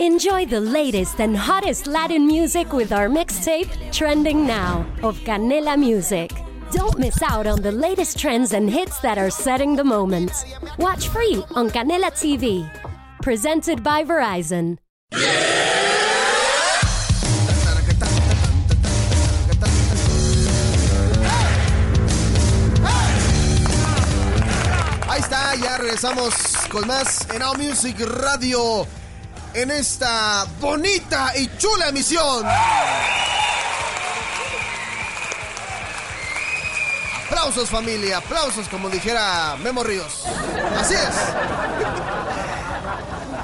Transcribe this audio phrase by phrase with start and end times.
[0.00, 6.30] Enjoy the latest and hottest Latin music with our mixtape, Trending Now, of Canela Music.
[6.70, 10.30] Don't miss out on the latest trends and hits that are setting the moment.
[10.78, 12.70] Watch free on Canela TV.
[13.22, 14.78] Presented by Verizon.
[25.08, 26.34] Ahí está, ya regresamos
[26.70, 28.86] con más en Now Music Radio
[29.54, 32.46] en esta bonita y chula emisión.
[37.26, 40.24] Aplausos familia, aplausos como dijera Memo Ríos.
[40.76, 41.14] Así es.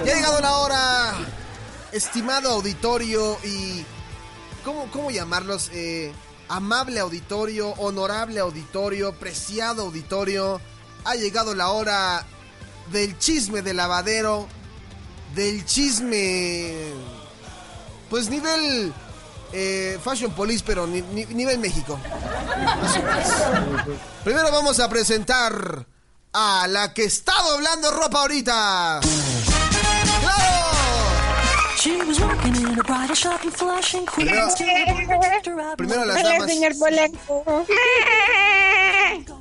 [0.05, 1.13] Ya ha llegado la hora,
[1.93, 3.85] estimado auditorio y...
[4.65, 5.71] ¿Cómo, cómo llamarlos?
[5.75, 6.13] Eh,
[6.49, 10.61] amable auditorio, honorable auditorio, preciado auditorio.
[11.05, 12.25] Ha llegado la hora
[12.91, 14.49] del chisme de lavadero,
[15.35, 16.93] del chisme,
[18.11, 18.93] pues nivel
[19.53, 21.99] eh, Fashion Police, pero ni- ni- nivel México.
[24.25, 25.87] Primero vamos a presentar
[26.33, 29.01] a la que está doblando ropa ahorita.
[30.21, 30.65] ¡Claro!
[31.79, 34.55] She was working in a bridal shop in Flushing, Queens.
[35.77, 36.51] Primero las Hola, damas.
[36.51, 37.67] señor Polanco.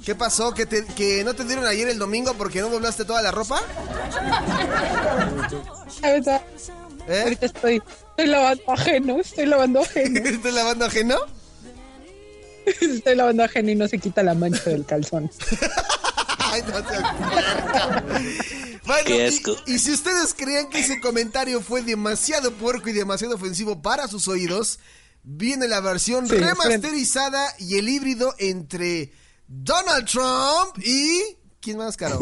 [0.04, 0.54] ¿Qué pasó?
[0.54, 3.62] ¿Que, te- ¿Que no te dieron ayer el domingo porque no doblaste toda la ropa?
[6.02, 6.44] Ahorita,
[7.08, 7.22] ¿Eh?
[7.24, 11.16] ahorita estoy, estoy lavando ajeno, estoy lavando ajeno, ¿Estás lavando ajeno?
[12.66, 15.30] estoy lavando ajeno y no se quita la mancha del calzón.
[16.40, 18.04] Ay, no puerca.
[18.86, 19.56] Bueno, Qué y- asco.
[19.66, 24.28] Y, si ustedes creían que ese comentario fue demasiado puerco y demasiado ofensivo para sus
[24.28, 24.80] oídos,
[25.24, 29.12] viene la versión Sí, remasterizada y el híbrido entre
[29.64, 31.38] Donald Trump y...
[31.62, 32.20] ¿Quién más caro?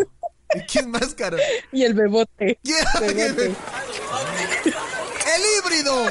[0.53, 1.37] ¿Y ¿Quién más caro?
[1.71, 2.59] Y el bebote.
[2.61, 3.55] Yeah, bebote.
[4.65, 6.05] El híbrido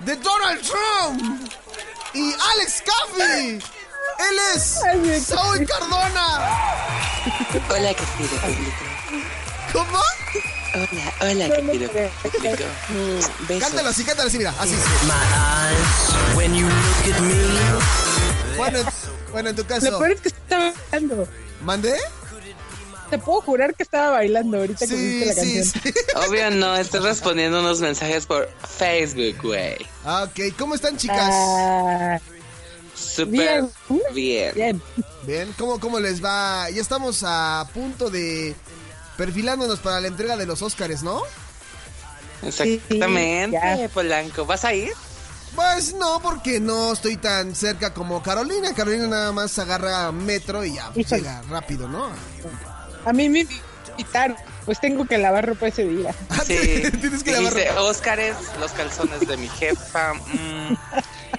[0.00, 1.48] de Donald Trump
[2.14, 3.50] y Alex Caffey.
[3.54, 6.58] Él es Ay, Saúl Cardona.
[7.70, 8.84] Hola, querido público.
[9.72, 9.98] ¿Cómo?
[10.74, 12.64] Hola, hola, No, querido público.
[12.88, 13.68] Mm, besos.
[13.68, 14.74] Cántalo así, cántalo así, mira, así.
[14.74, 18.56] eyes when you look at me.
[18.56, 19.03] Bueno, en-
[19.34, 21.28] bueno, en tu Lo caso, peor es que estaba bailando.
[21.62, 21.94] ¿mandé?
[23.10, 25.82] Te puedo jurar que estaba bailando ahorita que Sí, viste la sí, canción.
[25.82, 26.00] sí.
[26.28, 29.76] Obvio no, estoy respondiendo unos mensajes por Facebook, güey.
[30.04, 31.18] Ah, Ok, ¿cómo están, chicas?
[31.30, 32.18] Ah,
[32.96, 33.70] Súper Bien.
[34.12, 34.54] bien.
[34.54, 34.82] bien.
[35.22, 36.68] Bien, ¿cómo, ¿cómo les va?
[36.70, 38.54] Ya estamos a punto de
[39.16, 41.22] perfilándonos para la entrega de los Óscares, ¿no?
[42.42, 43.88] Exactamente, ya.
[43.88, 44.44] Polanco.
[44.46, 44.92] ¿Vas a ir?
[45.54, 48.74] Pues no, porque no estoy tan cerca como Carolina.
[48.74, 51.22] Carolina nada más agarra metro y ya pues, Híjole.
[51.22, 52.08] llega rápido, ¿no?
[53.04, 53.46] A mí me
[53.96, 56.14] invitaron, pues tengo que lavar ropa ese día.
[56.46, 56.82] Sí.
[57.00, 57.80] Tienes que lavar ropa.
[57.82, 60.14] Óscares, los calzones de mi jefa.
[60.14, 60.76] mm,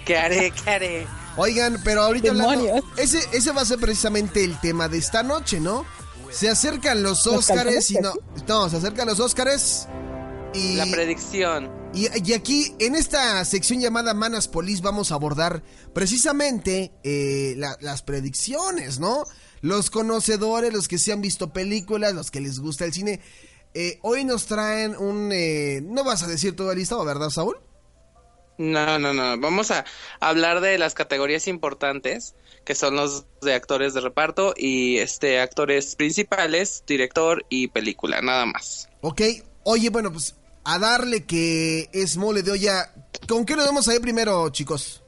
[0.06, 0.52] ¿Qué haré?
[0.52, 1.08] ¿Qué haré?
[1.38, 2.86] Oigan, pero ahorita hablando, Demonios.
[2.98, 5.86] ese, ese va a ser precisamente el tema de esta noche, ¿no?
[6.32, 8.14] Se acercan los Óscares y no,
[8.48, 9.88] no, se acercan los Óscares
[10.54, 11.70] y, La predicción.
[11.96, 15.64] Y, y aquí en esta sección llamada Manas Polis vamos a abordar
[15.94, 19.24] precisamente eh, la- las predicciones, ¿no?
[19.62, 23.20] Los conocedores, los que se han visto películas, los que les gusta el cine.
[23.74, 25.32] Eh, hoy nos traen un...
[25.34, 27.58] eh, no vas a decir todo el listado, ¿verdad, Saúl?
[28.58, 29.38] No, no, no.
[29.40, 29.84] Vamos a
[30.22, 35.96] hablar de las categorías importantes, que son los de actores de reparto y este actores
[35.98, 38.88] principales, director y película, nada más.
[39.02, 39.22] Ok,
[39.64, 42.92] oye, bueno, pues a darle que es mole de olla.
[43.28, 45.02] ¿Con qué nos vamos a ir primero, chicos?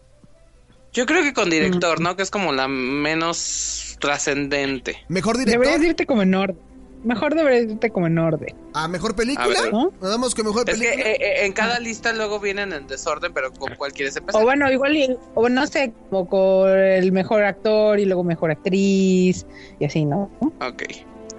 [0.93, 2.15] Yo creo que con director, ¿no?
[2.15, 4.97] Que es como la menos trascendente.
[5.09, 5.61] ¿Mejor director?
[5.63, 6.57] Deberías irte como en orden.
[7.03, 8.55] Mejor deberías irte como en orden.
[8.73, 9.45] ¿A mejor película?
[9.45, 9.71] A ver.
[9.71, 9.91] ¿No?
[10.01, 11.09] Nos vamos con mejor Es que película.
[11.11, 14.41] eh, eh, en cada lista luego vienen en desorden, pero ¿con cuál quieres empezar?
[14.41, 18.49] O bueno, igual, y- o no sé, como con el mejor actor y luego mejor
[18.49, 19.45] actriz
[19.79, 20.31] y así, ¿no?
[20.41, 20.83] Ok.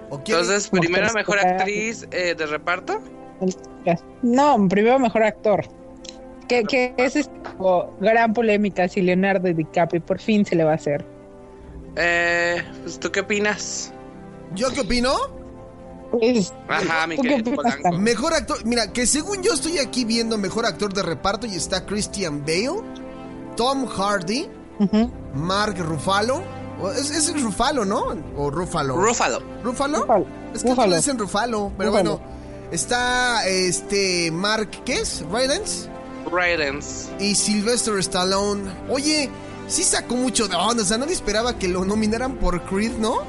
[0.09, 3.01] ¿O quiere- Entonces, primero mejor actriz eh, de reparto.
[4.21, 5.65] No, primero mejor actor.
[6.47, 10.75] Que, que es como gran polémica si Leonardo DiCaprio por fin se le va a
[10.75, 11.05] hacer.
[11.95, 13.93] Eh, pues, ¿tú qué opinas?
[14.55, 15.13] ¿Yo qué opino?
[16.11, 17.17] Pues, Ajá, mi.
[17.99, 18.65] Mejor actor.
[18.65, 22.81] Mira, que según yo estoy aquí viendo mejor actor de reparto y está Christian Bale,
[23.55, 24.49] Tom Hardy.
[25.35, 26.41] Mark Ruffalo.
[26.95, 28.15] Es, es Ruffalo, ¿no?
[28.37, 28.95] O Ruffalo.
[28.95, 29.39] Rúfalo.
[29.63, 29.99] ¿Rúfalo?
[29.99, 30.25] Ruffalo.
[30.53, 30.91] Es que Ruffalo.
[30.91, 32.21] todos dicen Ruffalo, pero bueno.
[32.71, 35.23] Está este Mark, ¿qué es?
[35.31, 35.89] Rylance.
[36.31, 37.09] Raidens.
[37.19, 38.69] y Sylvester Stallone.
[38.89, 39.29] Oye,
[39.67, 43.23] sí sacó mucho de onda, o sea, nadie esperaba que lo nominaran por Creed, ¿no?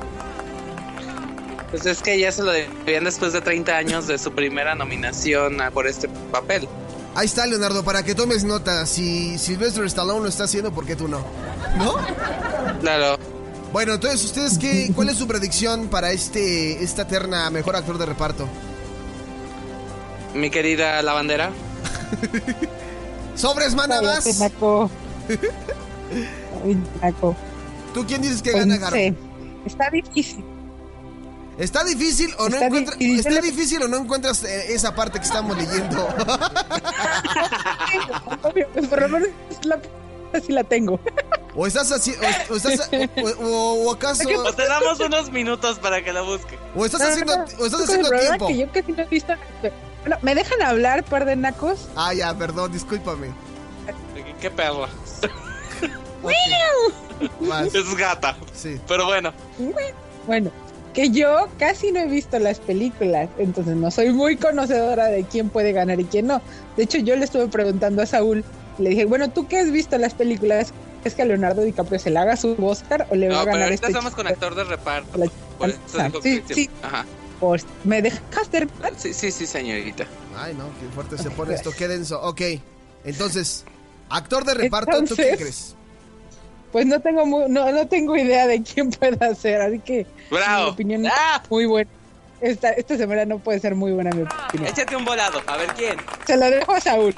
[1.71, 5.61] Pues es que ya se lo debían después de 30 años de su primera nominación
[5.63, 6.69] a- por este papel.
[7.15, 8.85] Ahí está, Leonardo, para que tomes nota.
[8.87, 11.21] Si Sylvester Stallone lo está haciendo, ¿por qué tú no?
[11.79, 11.95] ¿No?
[12.81, 13.17] Claro.
[13.73, 14.91] Bueno, entonces, ¿ustedes qué?
[14.95, 18.49] ¿Cuál es su predicción para este esta terna mejor actor de reparto?
[20.35, 21.50] Mi querida lavandera.
[23.37, 24.38] ¡Sobres, mana Cállate, más!
[24.41, 24.91] naco.
[26.65, 27.37] Ay, naco.
[27.94, 28.97] ¿Tú quién dices que Pues gana, no Garo?
[28.97, 29.15] sé.
[29.67, 30.44] Está difícil.
[31.59, 33.27] ¿Está difícil o no Está encuentras difícil.
[33.27, 36.09] está difícil o no encuentras eh, esa parte que estamos leyendo?
[38.43, 39.29] Obvio, pues por lo menos
[39.65, 39.79] la
[40.32, 40.99] así la tengo.
[41.55, 42.15] o estás así
[42.49, 42.88] o, o estás
[43.41, 46.59] o, o- o acaso Pues te damos unos minutos para que la busque.
[46.75, 48.47] o estás haciendo o estás haciendo tiempo.
[48.47, 49.32] que yo casi no he visto.
[50.02, 51.88] Bueno, ¿me dejan hablar, par de nacos?
[51.97, 53.29] Ah, ya, perdón, discúlpame.
[54.41, 54.87] ¿Qué, perro?
[57.41, 58.37] Vas, Es gata.
[58.52, 58.81] sí.
[58.87, 59.32] Pero bueno.
[60.26, 60.50] Bueno,
[60.94, 65.49] que yo casi no he visto las películas, entonces no soy muy conocedora de quién
[65.50, 66.41] puede ganar y quién no.
[66.76, 68.44] De hecho, yo le estuve preguntando a Saúl,
[68.79, 70.73] le dije, bueno, ¿tú qué has visto las películas?
[71.05, 73.44] ¿Es que a Leonardo DiCaprio se le haga su Oscar o le va No, a
[73.44, 75.19] pero ganar ahorita este estamos con actor de reparto.
[75.19, 75.26] La-
[75.58, 76.70] Por eso dijo Sí, sí.
[76.82, 77.06] Ajá.
[77.41, 78.93] Pues, ¿Me dejas terminar?
[78.99, 80.05] Sí, sí, sí, señorita.
[80.37, 82.21] Ay, no, qué fuerte se pone esto, qué denso.
[82.23, 82.43] Ok,
[83.05, 83.65] entonces,
[84.11, 85.75] actor de reparto, ¿tú qué crees?
[86.71, 90.67] Pues no tengo mu- no, no tengo idea de quién pueda ser, así que ¡Bravo!
[90.67, 91.43] mi opinión ¡Ah!
[91.51, 91.91] muy buena.
[92.41, 94.71] Esta, esta semana no puede ser muy buena mi opinión.
[94.71, 95.43] Échate un volado.
[95.47, 95.97] A ver quién.
[96.27, 97.15] Se lo dejo a Saúl.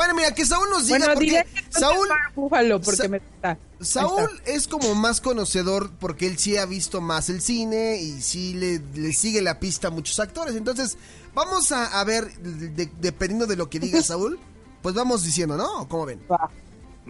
[0.00, 3.58] Bueno, mira, que Saúl nos diga Bueno, porque que Saúl Búfalo, porque Sa- me está.
[3.82, 8.54] Saúl es como más conocedor porque él sí ha visto más el cine y sí
[8.54, 10.54] le, le sigue la pista a muchos actores.
[10.56, 10.96] Entonces,
[11.34, 14.38] vamos a, a ver, de- de- dependiendo de lo que diga Saúl,
[14.80, 15.86] pues vamos diciendo, ¿no?
[15.86, 16.22] ¿Cómo ven?
[16.30, 16.50] Va.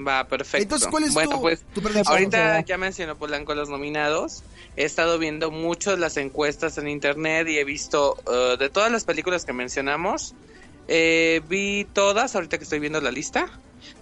[0.04, 0.62] Va, perfecto.
[0.62, 4.42] Entonces, ¿cuál es bueno, tu, pues tu ahorita ya mencionó Polanco los nominados.
[4.76, 9.04] He estado viendo mucho las encuestas en internet y he visto eh, de todas las
[9.04, 10.34] películas que mencionamos.
[10.92, 13.48] Eh, vi todas ahorita que estoy viendo la lista.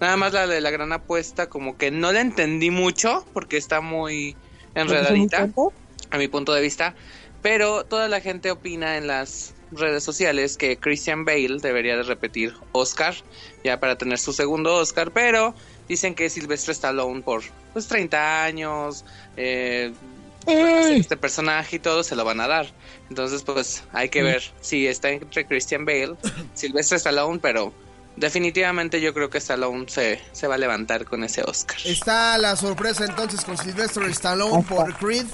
[0.00, 3.82] Nada más la de la gran apuesta, como que no la entendí mucho porque está
[3.82, 4.36] muy
[4.74, 5.50] enredadita
[6.10, 6.94] a mi punto de vista,
[7.42, 12.54] pero toda la gente opina en las redes sociales que Christian Bale debería de repetir
[12.72, 13.14] Oscar,
[13.62, 15.54] ya para tener su segundo Oscar, pero
[15.88, 17.42] dicen que Sylvester Stallone por
[17.74, 19.04] pues 30 años,
[19.36, 19.92] eh,
[20.46, 22.66] Ay, este personaje y todo se lo van a dar.
[23.10, 26.16] Entonces pues hay que ver si está entre Christian Bale,
[26.54, 27.72] Sylvester Stallone, pero
[28.16, 31.76] definitivamente yo creo que Stallone se, se va a levantar con ese Oscar.
[31.84, 35.26] Está la sorpresa entonces con Sylvester Stallone por Creed.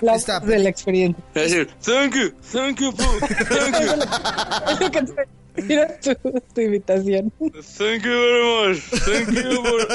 [0.00, 1.22] la Esta de la experiencia.
[1.34, 5.14] Es decir, thank you, thank you, thank you.
[5.62, 6.14] Mira tu,
[6.54, 7.32] tu invitación.
[7.78, 8.78] Thank you very much.
[9.06, 9.86] Thank you for,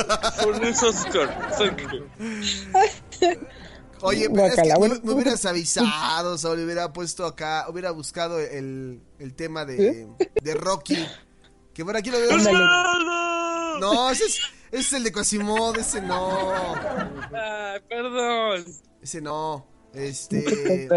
[0.42, 1.28] for this Oscar.
[1.56, 2.08] Thank you.
[4.02, 4.64] Oye, pero es que
[5.04, 10.08] me, hubieras avisado, Saúl, hubiera puesto acá, hubiera buscado el, el tema de,
[10.42, 10.98] de Rocky.
[11.74, 12.32] Que por aquí lo veo.
[12.32, 13.80] Ándale.
[13.80, 14.40] No, ese es,
[14.72, 16.76] ese es el de Quasimodo, ese no.
[17.34, 18.66] Ay, perdón.
[19.02, 19.66] Ese no.
[19.94, 20.88] Este.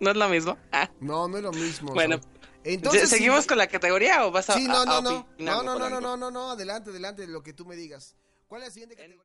[0.00, 0.58] ¿No es lo mismo?
[0.72, 0.90] Ah.
[1.00, 1.92] No, no es lo mismo.
[1.94, 2.34] Bueno, Saúl.
[2.64, 3.08] entonces.
[3.08, 4.54] ¿seguimos con la categoría o vas a.?
[4.54, 5.26] Sí, no, a- no, a no.
[5.38, 6.50] No, no, no, no, no, no, no.
[6.50, 8.16] Adelante, adelante, lo que tú me digas.
[8.46, 9.24] ¿Cuál es la siguiente categoría?